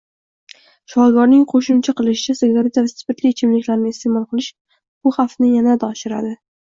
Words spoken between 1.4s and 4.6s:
qoʻshimcha qilishicha, sigareta va spirtli ichimliklarni isteʼmol qilish